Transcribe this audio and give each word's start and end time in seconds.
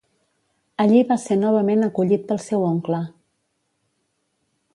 Allí 0.83 1.03
va 1.11 1.17
ser 1.25 1.37
novament 1.41 1.89
acollit 1.89 2.25
pel 2.33 2.41
seu 2.47 2.67
oncle. 2.71 3.03